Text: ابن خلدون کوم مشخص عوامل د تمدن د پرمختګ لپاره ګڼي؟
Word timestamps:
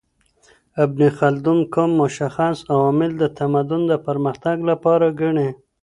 ابن 0.83 0.99
خلدون 1.17 1.59
کوم 1.73 1.91
مشخص 2.01 2.57
عوامل 2.73 3.11
د 3.17 3.23
تمدن 3.37 3.81
د 3.87 3.93
پرمختګ 4.07 4.57
لپاره 4.69 5.07
ګڼي؟ 5.19 5.49